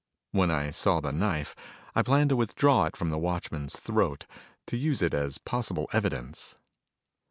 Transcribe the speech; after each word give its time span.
When 0.31 0.49
I 0.49 0.71
saw 0.71 0.99
the 0.99 1.11
knife, 1.11 1.55
I 1.93 2.01
planned 2.01 2.29
to 2.29 2.35
withdraw 2.35 2.85
it 2.85 2.97
from 2.97 3.11
the 3.11 3.19
watchman's 3.19 3.79
throat, 3.79 4.25
to 4.65 4.75
use 4.75 5.03
it 5.03 5.13
as 5.13 5.37
possible 5.37 5.87
evidence. 5.93 6.55